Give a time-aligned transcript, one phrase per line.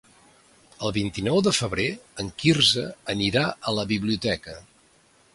[0.87, 1.85] El vint-i-nou de febrer
[2.23, 4.57] en Quirze anirà a la biblioteca.